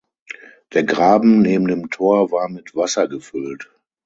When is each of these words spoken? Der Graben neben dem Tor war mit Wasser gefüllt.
Der 0.73 0.83
Graben 0.83 1.43
neben 1.43 1.67
dem 1.67 1.91
Tor 1.91 2.31
war 2.31 2.49
mit 2.49 2.75
Wasser 2.75 3.07
gefüllt. 3.07 3.69